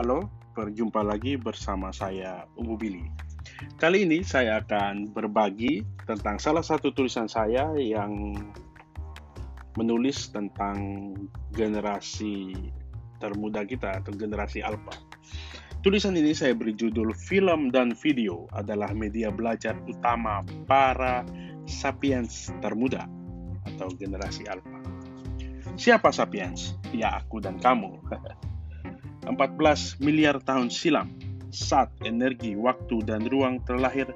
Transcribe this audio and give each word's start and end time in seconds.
Halo, 0.00 0.32
berjumpa 0.56 1.04
lagi 1.04 1.36
bersama 1.36 1.92
saya 1.92 2.48
Ubu 2.56 2.72
Billy. 2.80 3.04
Kali 3.76 4.08
ini 4.08 4.24
saya 4.24 4.64
akan 4.64 5.12
berbagi 5.12 5.84
tentang 6.08 6.40
salah 6.40 6.64
satu 6.64 6.88
tulisan 6.96 7.28
saya 7.28 7.68
yang 7.76 8.32
menulis 9.76 10.32
tentang 10.32 11.12
generasi 11.52 12.56
termuda 13.20 13.60
kita 13.68 14.00
atau 14.00 14.16
generasi 14.16 14.64
alpha. 14.64 14.96
Tulisan 15.84 16.16
ini 16.16 16.32
saya 16.32 16.56
beri 16.56 16.72
judul 16.72 17.12
Film 17.12 17.68
dan 17.68 17.92
Video 17.92 18.48
adalah 18.56 18.96
media 18.96 19.28
belajar 19.28 19.76
utama 19.84 20.40
para 20.64 21.28
sapiens 21.68 22.48
termuda 22.64 23.04
atau 23.68 23.92
generasi 24.00 24.48
alpha. 24.48 24.80
Siapa 25.76 26.08
sapiens? 26.08 26.80
Ya 26.88 27.20
aku 27.20 27.44
dan 27.44 27.60
kamu. 27.60 28.00
14 29.30 30.02
miliar 30.02 30.42
tahun 30.42 30.70
silam, 30.70 31.14
saat 31.54 31.90
energi, 32.02 32.58
waktu, 32.58 33.02
dan 33.06 33.26
ruang 33.30 33.62
terlahir 33.66 34.10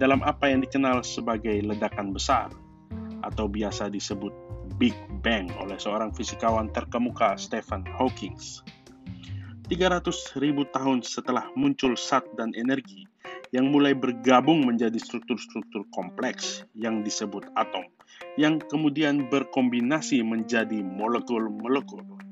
dalam 0.00 0.24
apa 0.24 0.48
yang 0.48 0.64
dikenal 0.64 1.04
sebagai 1.04 1.60
ledakan 1.64 2.10
besar 2.16 2.48
atau 3.24 3.48
biasa 3.48 3.88
disebut 3.88 4.32
Big 4.76 4.96
Bang 5.22 5.48
oleh 5.62 5.78
seorang 5.78 6.10
fisikawan 6.12 6.68
terkemuka 6.72 7.38
Stephen 7.38 7.86
Hawking. 7.94 8.34
300 9.64 10.04
ribu 10.44 10.68
tahun 10.76 11.00
setelah 11.00 11.48
muncul 11.56 11.96
zat 11.96 12.26
dan 12.36 12.52
energi 12.52 13.08
yang 13.54 13.70
mulai 13.70 13.96
bergabung 13.96 14.66
menjadi 14.66 14.98
struktur-struktur 14.98 15.88
kompleks 15.94 16.66
yang 16.76 17.00
disebut 17.00 17.48
atom, 17.56 17.86
yang 18.36 18.60
kemudian 18.60 19.30
berkombinasi 19.30 20.20
menjadi 20.20 20.82
molekul-molekul 20.82 22.23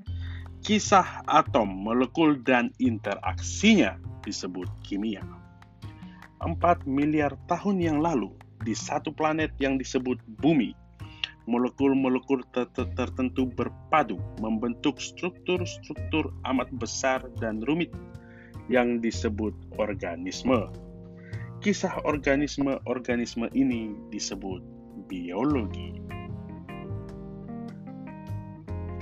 Kisah 0.63 1.27
atom, 1.27 1.67
molekul, 1.67 2.39
dan 2.39 2.71
interaksinya 2.79 3.99
disebut 4.23 4.71
kimia. 4.87 5.27
4 6.39 6.87
miliar 6.87 7.35
tahun 7.51 7.83
yang 7.83 7.99
lalu, 7.99 8.31
di 8.63 8.71
satu 8.71 9.11
planet 9.11 9.51
yang 9.59 9.75
disebut 9.75 10.23
Bumi, 10.39 10.71
molekul-molekul 11.51 12.47
tertentu 12.95 13.51
berpadu 13.51 14.23
membentuk 14.39 15.03
struktur-struktur 15.03 16.31
amat 16.47 16.71
besar 16.79 17.27
dan 17.43 17.59
rumit 17.67 17.91
yang 18.71 19.03
disebut 19.03 19.51
organisme. 19.83 20.71
Kisah 21.59 22.07
organisme-organisme 22.07 23.51
ini 23.51 23.99
disebut 24.15 24.63
biologi. 25.11 26.12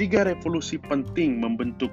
Tiga 0.00 0.24
revolusi 0.24 0.80
penting 0.80 1.44
membentuk 1.44 1.92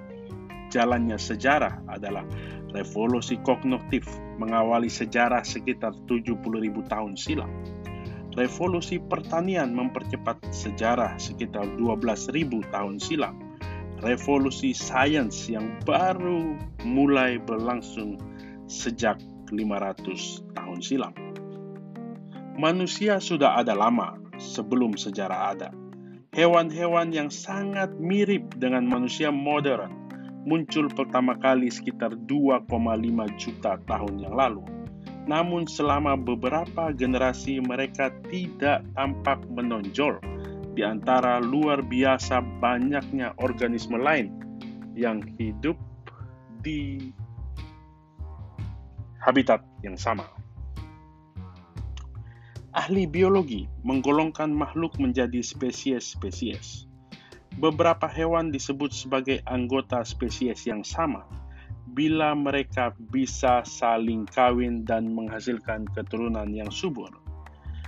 jalannya 0.71 1.19
sejarah 1.19 1.83
adalah 1.91 2.23
revolusi 2.71 3.35
kognitif 3.43 4.07
mengawali 4.39 4.87
sejarah 4.87 5.43
sekitar 5.43 5.91
70.000 6.07 6.39
tahun 6.87 7.19
silam. 7.19 7.51
Revolusi 8.39 9.03
pertanian 9.03 9.75
mempercepat 9.75 10.39
sejarah 10.55 11.19
sekitar 11.19 11.67
12.000 11.75 12.47
tahun 12.71 12.95
silam. 12.95 13.35
Revolusi 13.99 14.71
sains 14.71 15.51
yang 15.51 15.75
baru 15.83 16.55
mulai 16.87 17.43
berlangsung 17.43 18.15
sejak 18.71 19.19
500 19.51 20.47
tahun 20.55 20.79
silam. 20.79 21.11
Manusia 22.55 23.19
sudah 23.19 23.59
ada 23.59 23.75
lama 23.75 24.15
sebelum 24.39 24.95
sejarah 24.95 25.51
ada 25.51 25.75
hewan-hewan 26.37 27.09
yang 27.09 27.33
sangat 27.33 27.89
mirip 27.97 28.45
dengan 28.61 28.85
manusia 28.85 29.33
modern 29.33 29.89
muncul 30.45 30.85
pertama 30.85 31.33
kali 31.33 31.65
sekitar 31.65 32.13
2,5 32.29 32.69
juta 33.41 33.81
tahun 33.89 34.15
yang 34.21 34.37
lalu. 34.37 34.61
Namun 35.27 35.65
selama 35.67 36.15
beberapa 36.15 36.93
generasi 36.93 37.59
mereka 37.59 38.13
tidak 38.29 38.85
tampak 38.95 39.41
menonjol 39.49 40.21
di 40.77 40.85
antara 40.85 41.41
luar 41.41 41.81
biasa 41.81 42.39
banyaknya 42.61 43.33
organisme 43.41 43.97
lain 43.97 44.29
yang 44.93 45.25
hidup 45.41 45.75
di 46.61 47.11
habitat 49.19 49.65
yang 49.81 49.97
sama 49.97 50.36
ahli 52.77 53.09
biologi 53.09 53.65
menggolongkan 53.81 54.53
makhluk 54.53 54.93
menjadi 55.01 55.41
spesies-spesies. 55.41 56.85
Beberapa 57.57 58.05
hewan 58.05 58.53
disebut 58.53 58.93
sebagai 58.93 59.41
anggota 59.49 60.05
spesies 60.05 60.69
yang 60.69 60.85
sama 60.85 61.25
bila 61.97 62.37
mereka 62.37 62.93
bisa 63.09 63.65
saling 63.65 64.29
kawin 64.29 64.85
dan 64.85 65.09
menghasilkan 65.09 65.89
keturunan 65.97 66.53
yang 66.53 66.69
subur. 66.69 67.09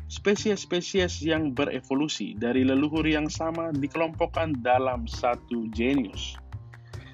Spesies-spesies 0.10 1.22
yang 1.22 1.54
berevolusi 1.54 2.34
dari 2.34 2.66
leluhur 2.66 3.06
yang 3.06 3.30
sama 3.30 3.70
dikelompokkan 3.70 4.58
dalam 4.66 5.06
satu 5.06 5.70
genus. 5.70 6.34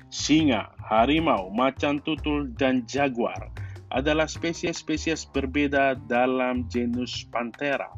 Singa, 0.08 0.72
harimau, 0.80 1.52
macan 1.52 2.00
tutul, 2.08 2.56
dan 2.56 2.88
jaguar 2.88 3.52
adalah 3.94 4.26
spesies-spesies 4.26 5.30
berbeda 5.30 6.00
dalam 6.10 6.66
genus 6.72 7.28
Panthera. 7.30 7.90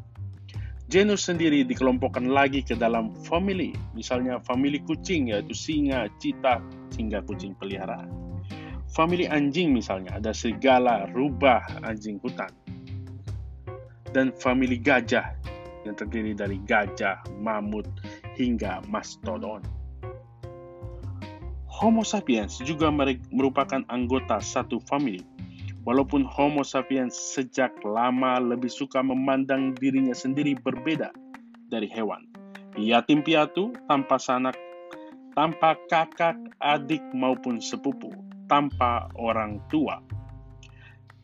Genus 0.88 1.28
sendiri 1.28 1.68
dikelompokkan 1.68 2.32
lagi 2.32 2.64
ke 2.64 2.72
dalam 2.72 3.12
family, 3.28 3.76
misalnya 3.92 4.40
family 4.40 4.80
kucing 4.88 5.28
yaitu 5.28 5.52
singa, 5.52 6.08
cita, 6.16 6.64
hingga 6.96 7.20
kucing 7.28 7.52
peliharaan. 7.60 8.08
Family 8.96 9.28
anjing 9.28 9.76
misalnya 9.76 10.16
ada 10.16 10.32
serigala, 10.32 11.04
rubah, 11.12 11.60
anjing 11.84 12.16
hutan. 12.24 12.48
Dan 14.16 14.32
family 14.40 14.80
gajah 14.80 15.36
yang 15.84 15.92
terdiri 15.92 16.32
dari 16.32 16.56
gajah, 16.64 17.20
mamut, 17.36 17.84
hingga 18.40 18.80
mastodon. 18.88 19.60
Homo 21.68 22.00
sapiens 22.00 22.58
juga 22.64 22.88
merupakan 23.28 23.84
anggota 23.92 24.40
satu 24.40 24.80
family 24.88 25.20
Walaupun 25.88 26.28
Homo 26.28 26.68
sapiens 26.68 27.16
sejak 27.16 27.80
lama 27.80 28.36
lebih 28.36 28.68
suka 28.68 29.00
memandang 29.00 29.72
dirinya 29.72 30.12
sendiri 30.12 30.52
berbeda 30.52 31.16
dari 31.72 31.88
hewan. 31.88 32.28
Yatim 32.76 33.24
piatu 33.24 33.72
tanpa 33.88 34.20
sanak, 34.20 34.52
tanpa 35.32 35.80
kakak, 35.88 36.36
adik 36.60 37.00
maupun 37.16 37.56
sepupu, 37.56 38.12
tanpa 38.52 39.08
orang 39.16 39.64
tua. 39.72 40.04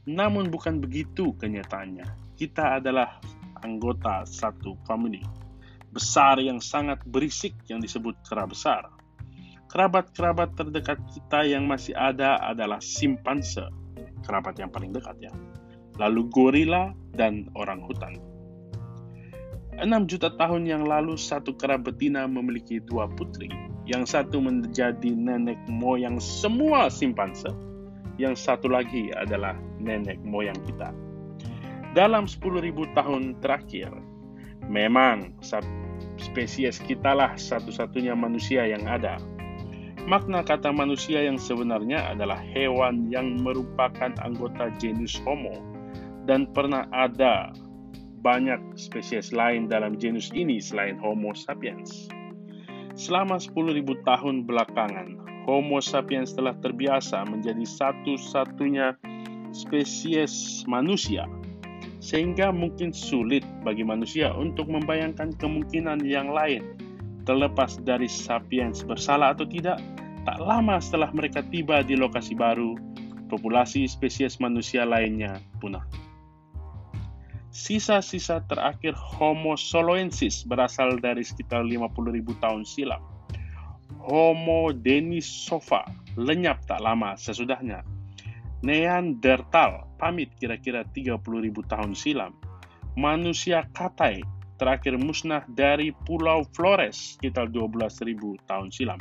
Namun 0.09 0.49
bukan 0.49 0.81
begitu 0.81 1.37
kenyataannya. 1.37 2.33
Kita 2.33 2.81
adalah 2.81 3.21
anggota 3.61 4.25
satu 4.25 4.81
family 4.89 5.21
besar 5.93 6.41
yang 6.41 6.65
sangat 6.65 7.05
berisik 7.05 7.53
yang 7.69 7.85
disebut 7.85 8.17
kera 8.25 8.49
besar. 8.49 8.89
Kerabat-kerabat 9.69 10.57
terdekat 10.57 11.05
kita 11.13 11.45
yang 11.45 11.69
masih 11.69 11.93
ada 11.93 12.41
adalah 12.41 12.81
simpanse, 12.81 13.84
kerabat 14.25 14.57
yang 14.57 14.73
paling 14.73 14.91
dekat 14.91 15.15
ya. 15.21 15.33
Lalu 16.01 16.27
gorila 16.33 16.91
dan 17.15 17.47
orang 17.55 17.85
hutan. 17.85 18.19
6 19.75 19.91
juta 20.07 20.31
tahun 20.39 20.71
yang 20.71 20.87
lalu 20.87 21.19
satu 21.19 21.55
kera 21.59 21.75
betina 21.79 22.27
memiliki 22.31 22.79
dua 22.83 23.11
putri. 23.11 23.51
Yang 23.85 24.17
satu 24.17 24.41
menjadi 24.41 25.13
nenek 25.13 25.59
moyang 25.69 26.17
semua 26.23 26.89
simpanse. 26.89 27.51
Yang 28.17 28.47
satu 28.47 28.71
lagi 28.71 29.11
adalah 29.19 29.59
nenek 29.83 30.23
moyang 30.23 30.57
kita. 30.65 30.95
Dalam 31.95 32.27
10.000 32.27 32.75
tahun 32.95 33.39
terakhir, 33.39 33.91
memang 34.67 35.35
spesies 36.19 36.79
kitalah 36.83 37.35
satu-satunya 37.35 38.15
manusia 38.15 38.67
yang 38.67 38.87
ada 38.87 39.19
Makna 40.05 40.45
kata 40.45 40.69
manusia 40.69 41.25
yang 41.25 41.41
sebenarnya 41.41 42.13
adalah 42.13 42.37
hewan 42.37 43.09
yang 43.09 43.41
merupakan 43.41 44.13
anggota 44.21 44.69
genus 44.77 45.17
Homo 45.25 45.65
dan 46.29 46.45
pernah 46.53 46.85
ada 46.93 47.57
banyak 48.21 48.77
spesies 48.77 49.33
lain 49.33 49.65
dalam 49.65 49.97
genus 49.97 50.29
ini 50.37 50.61
selain 50.61 51.01
Homo 51.01 51.33
sapiens. 51.33 52.13
Selama 52.93 53.41
10.000 53.41 53.81
tahun 54.05 54.45
belakangan, 54.45 55.25
Homo 55.49 55.81
sapiens 55.81 56.37
telah 56.37 56.53
terbiasa 56.61 57.25
menjadi 57.25 57.65
satu-satunya 57.65 59.01
spesies 59.57 60.69
manusia 60.69 61.25
sehingga 62.05 62.53
mungkin 62.53 62.93
sulit 62.93 63.41
bagi 63.65 63.81
manusia 63.81 64.37
untuk 64.37 64.69
membayangkan 64.69 65.33
kemungkinan 65.41 66.05
yang 66.05 66.29
lain 66.29 66.77
terlepas 67.25 67.81
dari 67.81 68.05
sapiens 68.05 68.85
bersalah 68.85 69.33
atau 69.33 69.49
tidak, 69.49 69.81
tak 70.25 70.41
lama 70.41 70.81
setelah 70.81 71.13
mereka 71.13 71.45
tiba 71.53 71.85
di 71.85 71.95
lokasi 71.95 72.33
baru, 72.33 72.75
populasi 73.29 73.85
spesies 73.85 74.41
manusia 74.41 74.89
lainnya 74.89 75.41
punah. 75.61 75.85
Sisa-sisa 77.55 78.43
terakhir 78.51 78.99
Homo 78.99 79.55
soloensis 79.55 80.43
berasal 80.43 80.99
dari 80.99 81.23
sekitar 81.23 81.63
50.000 81.63 82.43
tahun 82.43 82.67
silam. 82.67 82.99
Homo 84.03 84.75
denisova 84.75 85.87
lenyap 86.19 86.67
tak 86.67 86.83
lama 86.83 87.15
sesudahnya. 87.15 87.87
Neanderthal 88.67 89.87
pamit 90.03 90.35
kira-kira 90.35 90.83
30.000 90.91 91.23
tahun 91.71 91.95
silam. 91.95 92.35
Manusia 92.99 93.71
katai 93.71 94.19
terakhir 94.59 94.99
musnah 94.99 95.47
dari 95.55 95.95
Pulau 96.11 96.43
Flores 96.55 97.15
sekitar 97.15 97.55
12.000 97.55 98.19
tahun 98.51 98.75
silam. 98.75 98.99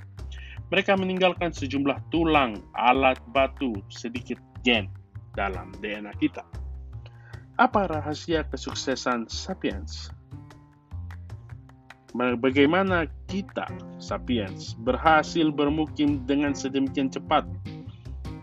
Mereka 0.73 0.97
meninggalkan 0.97 1.53
sejumlah 1.53 2.09
tulang, 2.09 2.57
alat 2.73 3.21
batu, 3.29 3.77
sedikit 3.93 4.41
gen 4.65 4.89
dalam 5.37 5.69
DNA 5.77 6.09
kita. 6.17 6.41
Apa 7.61 7.85
rahasia 7.85 8.41
kesuksesan 8.49 9.29
sapiens? 9.29 10.09
Bagaimana 12.17 13.05
kita, 13.29 13.69
sapiens, 14.01 14.73
berhasil 14.81 15.53
bermukim 15.53 16.25
dengan 16.25 16.57
sedemikian 16.57 17.13
cepat? 17.13 17.45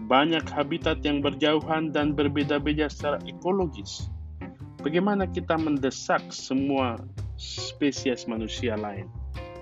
Banyak 0.06 0.47
habitat 0.47 1.03
yang 1.03 1.19
berjauhan 1.19 1.91
dan 1.91 2.15
berbeda-beda 2.15 2.87
secara 2.91 3.19
ekologis 3.26 4.11
Bagaimana 4.81 5.29
kita 5.29 5.61
mendesak 5.61 6.33
semua 6.33 6.97
spesies 7.37 8.25
manusia 8.25 8.81
lain 8.81 9.12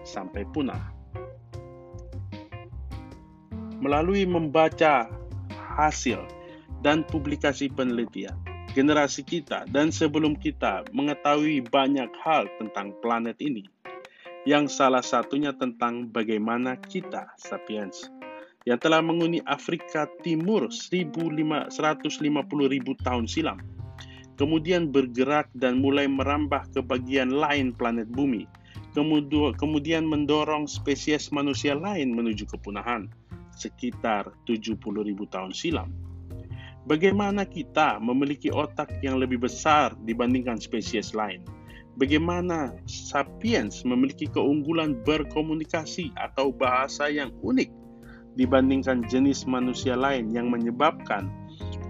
sampai 0.07 0.47
punah? 0.55 0.98
Melalui 3.79 4.27
membaca 4.27 5.07
hasil 5.79 6.19
dan 6.83 7.07
publikasi 7.07 7.71
penelitian, 7.71 8.35
generasi 8.75 9.23
kita 9.23 9.71
dan 9.71 9.95
sebelum 9.95 10.35
kita 10.35 10.83
mengetahui 10.91 11.63
banyak 11.71 12.11
hal 12.23 12.51
tentang 12.59 12.91
planet 13.03 13.39
ini, 13.39 13.63
yang 14.47 14.67
salah 14.67 15.03
satunya 15.03 15.55
tentang 15.55 16.11
bagaimana 16.11 16.75
kita, 16.79 17.31
sapiens, 17.39 18.11
yang 18.67 18.83
telah 18.83 18.99
menghuni 18.99 19.39
Afrika 19.47 20.11
Timur 20.27 20.71
150.000 20.71 22.11
tahun 23.07 23.25
silam, 23.31 23.59
kemudian 24.39 24.91
bergerak 24.91 25.51
dan 25.55 25.79
mulai 25.79 26.11
merambah 26.11 26.67
ke 26.75 26.83
bagian 26.83 27.31
lain 27.31 27.71
planet 27.75 28.11
bumi, 28.11 28.47
kemudian 29.59 30.03
mendorong 30.03 30.67
spesies 30.67 31.31
manusia 31.31 31.79
lain 31.79 32.15
menuju 32.15 32.47
kepunahan 32.51 33.07
sekitar 33.59 34.31
70.000 34.47 34.79
tahun 35.27 35.51
silam. 35.51 35.91
Bagaimana 36.87 37.45
kita 37.45 38.01
memiliki 38.01 38.49
otak 38.49 39.03
yang 39.05 39.19
lebih 39.19 39.45
besar 39.45 39.93
dibandingkan 40.07 40.57
spesies 40.57 41.13
lain? 41.13 41.45
Bagaimana 41.99 42.79
sapiens 42.87 43.83
memiliki 43.83 44.31
keunggulan 44.31 45.03
berkomunikasi 45.03 46.15
atau 46.15 46.55
bahasa 46.55 47.11
yang 47.11 47.35
unik 47.43 47.69
dibandingkan 48.39 49.03
jenis 49.11 49.45
manusia 49.51 49.99
lain 49.99 50.31
yang 50.31 50.47
menyebabkan 50.49 51.27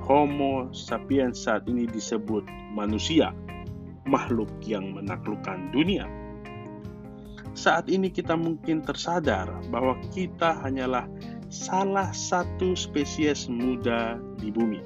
Homo 0.08 0.72
sapiens 0.72 1.44
saat 1.44 1.68
ini 1.68 1.84
disebut 1.84 2.40
manusia, 2.72 3.36
makhluk 4.08 4.48
yang 4.64 4.96
menaklukkan 4.96 5.68
dunia. 5.76 6.08
Saat 7.52 7.92
ini 7.92 8.08
kita 8.08 8.32
mungkin 8.32 8.80
tersadar 8.80 9.52
bahwa 9.68 10.00
kita 10.08 10.56
hanyalah 10.64 11.04
salah 11.48 12.12
satu 12.12 12.76
spesies 12.76 13.48
muda 13.48 14.16
di 14.40 14.52
bumi. 14.52 14.80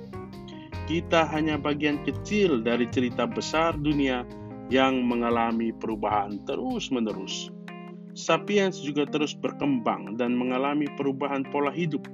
Kita 0.86 1.26
hanya 1.30 1.58
bagian 1.58 2.02
kecil 2.02 2.62
dari 2.62 2.90
cerita 2.90 3.26
besar 3.26 3.78
dunia 3.78 4.26
yang 4.70 5.06
mengalami 5.06 5.70
perubahan 5.70 6.42
terus-menerus. 6.46 7.50
Sapiens 8.12 8.82
juga 8.82 9.08
terus 9.08 9.32
berkembang 9.32 10.18
dan 10.18 10.36
mengalami 10.36 10.90
perubahan 10.98 11.46
pola 11.48 11.72
hidup 11.72 12.04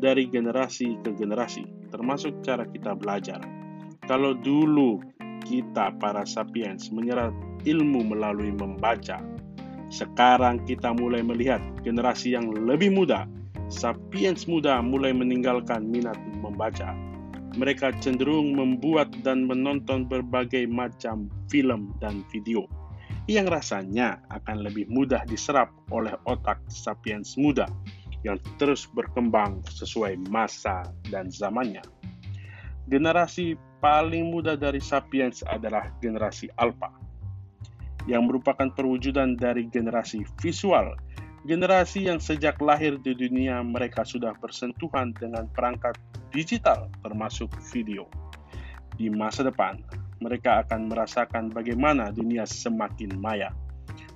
dari 0.00 0.26
generasi 0.30 0.96
ke 1.04 1.12
generasi 1.14 1.66
termasuk 1.92 2.40
cara 2.40 2.64
kita 2.64 2.96
belajar. 2.96 3.38
Kalau 4.08 4.32
dulu 4.32 4.98
kita 5.44 5.92
para 6.00 6.24
sapiens 6.24 6.88
menyerap 6.88 7.30
ilmu 7.68 8.00
melalui 8.16 8.50
membaca, 8.50 9.20
sekarang 9.92 10.64
kita 10.64 10.96
mulai 10.96 11.20
melihat 11.20 11.60
generasi 11.84 12.32
yang 12.32 12.48
lebih 12.48 12.90
muda, 12.90 13.28
sapiens 13.72 14.44
muda 14.44 14.84
mulai 14.84 15.16
meninggalkan 15.16 15.88
minat 15.88 16.20
membaca. 16.44 16.92
Mereka 17.56 17.96
cenderung 18.04 18.52
membuat 18.52 19.12
dan 19.24 19.48
menonton 19.48 20.04
berbagai 20.04 20.68
macam 20.68 21.32
film 21.48 21.96
dan 22.00 22.24
video 22.28 22.68
yang 23.30 23.46
rasanya 23.46 24.18
akan 24.34 24.66
lebih 24.66 24.88
mudah 24.90 25.22
diserap 25.28 25.70
oleh 25.94 26.12
otak 26.26 26.58
sapiens 26.66 27.38
muda 27.38 27.70
yang 28.22 28.38
terus 28.58 28.86
berkembang 28.92 29.62
sesuai 29.66 30.18
masa 30.30 30.86
dan 31.10 31.30
zamannya. 31.30 31.82
Generasi 32.90 33.54
paling 33.82 34.30
muda 34.30 34.54
dari 34.54 34.78
Sapiens 34.78 35.42
adalah 35.46 35.90
generasi 35.98 36.50
Alpha, 36.58 36.90
yang 38.06 38.26
merupakan 38.26 38.70
perwujudan 38.74 39.38
dari 39.38 39.66
generasi 39.70 40.26
visual, 40.42 40.94
generasi 41.42 42.06
yang 42.06 42.22
sejak 42.22 42.58
lahir 42.62 42.98
di 43.02 43.14
dunia 43.18 43.62
mereka 43.66 44.06
sudah 44.06 44.34
bersentuhan 44.38 45.10
dengan 45.18 45.50
perangkat 45.50 45.98
digital 46.30 46.86
termasuk 47.02 47.50
video. 47.74 48.06
Di 48.94 49.10
masa 49.10 49.42
depan, 49.42 49.82
mereka 50.22 50.62
akan 50.62 50.86
merasakan 50.86 51.50
bagaimana 51.50 52.14
dunia 52.14 52.46
semakin 52.46 53.18
maya. 53.18 53.50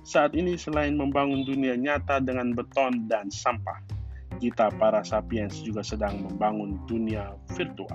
Saat 0.07 0.39
ini 0.39 0.55
selain 0.55 0.95
membangun 0.95 1.43
dunia 1.43 1.75
nyata 1.75 2.23
dengan 2.23 2.55
beton 2.55 3.11
dan 3.11 3.27
sampah, 3.27 3.83
kita 4.39 4.71
para 4.79 5.03
sapiens 5.03 5.59
juga 5.59 5.83
sedang 5.83 6.23
membangun 6.23 6.79
dunia 6.87 7.35
virtual. 7.59 7.91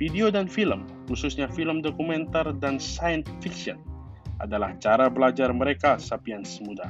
Video 0.00 0.32
dan 0.32 0.48
film, 0.48 0.88
khususnya 1.10 1.50
film 1.52 1.84
dokumenter 1.84 2.56
dan 2.56 2.80
science 2.80 3.28
fiction, 3.44 3.76
adalah 4.40 4.72
cara 4.78 5.10
belajar 5.10 5.50
mereka 5.52 5.98
sapiens 6.00 6.62
muda. 6.62 6.88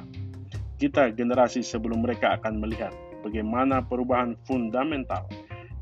Kita 0.78 1.10
generasi 1.10 1.66
sebelum 1.66 2.06
mereka 2.06 2.38
akan 2.38 2.62
melihat 2.62 2.94
bagaimana 3.26 3.82
perubahan 3.82 4.38
fundamental 4.46 5.26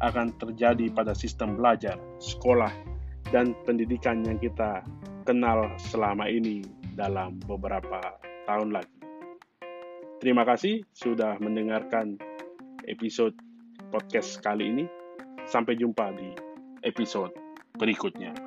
akan 0.00 0.32
terjadi 0.40 0.88
pada 0.92 1.12
sistem 1.12 1.56
belajar, 1.56 2.00
sekolah, 2.16 2.72
dan 3.28 3.52
pendidikan 3.68 4.24
yang 4.24 4.40
kita 4.40 4.80
kenal 5.28 5.68
selama 5.76 6.28
ini 6.28 6.64
dalam 6.96 7.36
beberapa 7.44 8.00
tahun 8.48 8.72
lagi. 8.72 8.96
Terima 10.16 10.48
kasih 10.48 10.80
sudah 10.96 11.36
mendengarkan 11.44 12.16
episode 12.88 13.36
podcast 13.92 14.40
kali 14.40 14.72
ini. 14.72 14.84
Sampai 15.46 15.78
jumpa 15.78 16.10
di 16.16 16.32
episode 16.82 17.30
berikutnya. 17.78 18.45